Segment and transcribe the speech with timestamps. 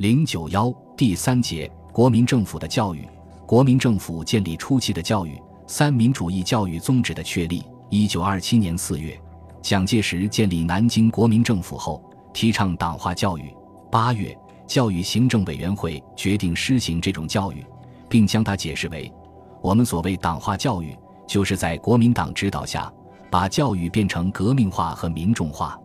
[0.00, 3.06] 零九幺第三节国民政府的教育，
[3.44, 7.62] 国民政府建立初期的教育，三民主义教育宗旨的确立。
[7.90, 9.20] 一九二七年四月，
[9.60, 12.02] 蒋介石建立南京国民政府后，
[12.32, 13.54] 提倡党化教育。
[13.92, 14.34] 八月，
[14.66, 17.62] 教育行政委员会决定施行这种教育，
[18.08, 19.12] 并将它解释为：
[19.60, 20.96] 我们所谓党化教育，
[21.28, 22.90] 就是在国民党指导下，
[23.30, 25.78] 把教育变成革命化和民众化。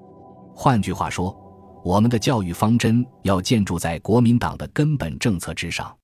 [0.56, 1.38] 换句话说。
[1.86, 5.96] 我们的教育方针要建筑在国民党的根本政策之上。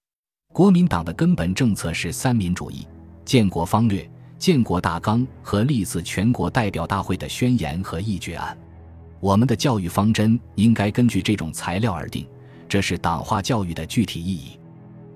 [0.54, 2.88] 国民党的根本政策是三民主义、
[3.26, 8.56] 建国方略、建国大纲和历次全国代表大会的宣言和议决案。
[9.20, 12.28] 我们的教育方针应该根据这种材料而定，
[12.70, 14.60] 这是党化教育的具体意义。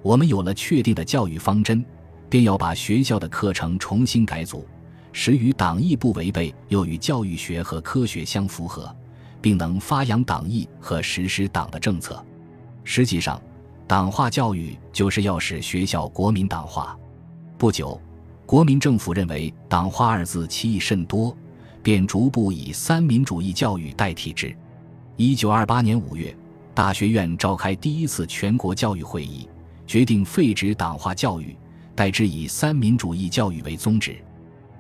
[0.01, 1.85] 我们有了确定的教育方针，
[2.27, 4.67] 便要把学校的课程重新改组，
[5.13, 8.91] 使与党意不违背，又与教育学和科学相符合。
[9.45, 12.19] 并能发扬党意和实施党的政策。
[12.83, 13.39] 实际上，
[13.85, 16.97] 党化教育就是要使学校国民党化。
[17.55, 18.01] 不久，
[18.47, 21.37] 国民政府认为“党化”二字歧义甚多，
[21.83, 24.51] 便逐步以三民主义教育代替之。
[25.15, 26.35] 一九二八年五月，
[26.73, 29.47] 大学院召开第一次全国教育会议，
[29.85, 31.55] 决定废止党化教育，
[31.93, 34.17] 代之以三民主义教育为宗旨。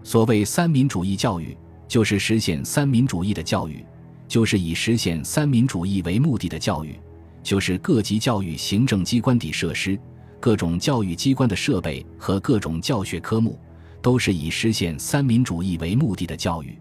[0.01, 1.55] 所谓三民主义教育，
[1.87, 3.85] 就是实现三民主义的教育。
[4.27, 6.99] 就是以实现三民主义为目的的教育，
[7.43, 9.99] 就是各级教育行政机关的设施、
[10.39, 13.59] 各种教育机关的设备和各种教学科目，
[14.01, 16.77] 都是以实现三民主义为目的的教育。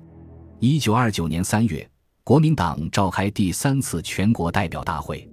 [0.59, 1.87] 一九二九年三月，
[2.23, 5.29] 国民党召开第三次全国代表大会，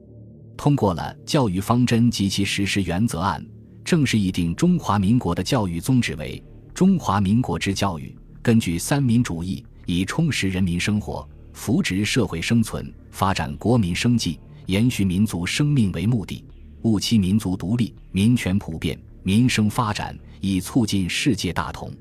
[0.58, 3.42] 通过了《教育方针及其实施原则案》，
[3.86, 11.28] 正式议定中华民国的教育宗旨为：中华民国之教育，根据三民主义，以充实人民生活。
[11.54, 16.44] 扶植社会生存、发展国民生计、延续民族生命为目的，
[16.84, 21.92] 务期民族独立、民权普遍、民生发展，以促进世界大同。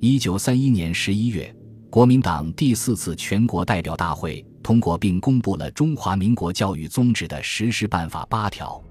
[0.00, 1.54] 一九三一年十一月，
[1.88, 8.82] 国民党第四次全国代表大会通过并公布了《中华民国教育宗旨的实施办法》八条。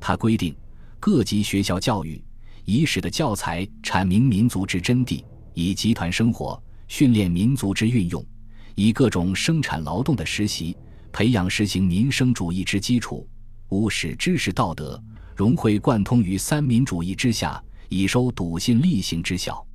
[0.00, 0.54] 它规定，
[1.00, 2.22] 各级学校教育
[2.64, 8.24] 以使的教材阐明民族之真谛，以集团生活训练民族之运用。
[8.78, 10.76] 以各种生产劳动的实习，
[11.10, 13.28] 培养实行民生主义之基础，
[13.70, 15.02] 务使知识道德
[15.34, 19.66] 融会贯通于三民主义之下，以收笃信力行之效。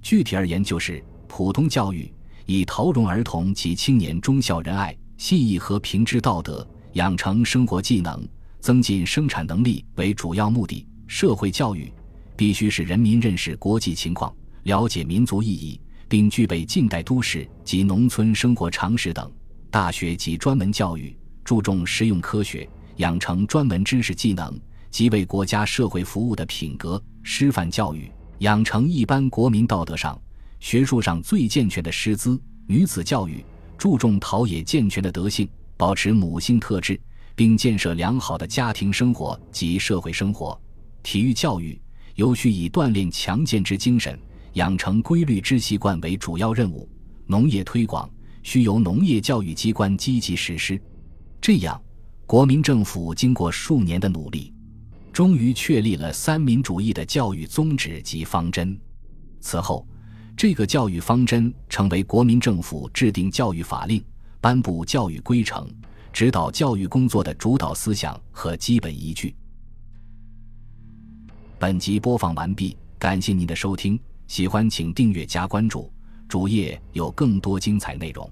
[0.00, 2.08] 具体而言，就是普通教育
[2.46, 8.24] 以陶融儿童及青年忠孝仁爱、信义和平之道德，养成生活技能，
[8.60, 10.86] 增进生产能力为主要目的。
[11.08, 11.92] 社会教育
[12.36, 14.32] 必须使人民认识国际情况，
[14.62, 15.80] 了解民族意义。
[16.14, 19.28] 并具备近代都市及农村生活常识等。
[19.68, 24.56] 大学及专门教育注重实用科学，养成专门知识技能
[24.92, 27.02] 及为国家社会服务的品格。
[27.24, 28.08] 师范教育
[28.38, 30.16] 养成一般国民道德上、
[30.60, 32.40] 学术上最健全的师资。
[32.68, 33.44] 女子教育
[33.76, 36.96] 注重陶冶健全的德性，保持母性特质，
[37.34, 40.56] 并建设良好的家庭生活及社会生活。
[41.02, 41.76] 体育教育
[42.14, 44.16] 尤需以锻炼强健之精神。
[44.54, 46.88] 养成规律之习惯为主要任务，
[47.26, 48.08] 农业推广
[48.42, 50.80] 需由农业教育机关积极实施。
[51.40, 51.80] 这样，
[52.26, 54.52] 国民政府经过数年的努力，
[55.12, 58.78] 终于确立了三民主义的教育宗旨及方针。
[59.40, 59.86] 此后，
[60.36, 64.02] 这个教育方针成为国民政府制定教育法令、
[64.40, 65.68] 颁布教育规程、
[66.12, 69.34] 指导教育工作的主导思想和基本依据。
[71.58, 73.98] 本集播放完毕，感谢您的收听。
[74.26, 75.92] 喜欢请订阅加关注，
[76.28, 78.28] 主页有更多精彩内容。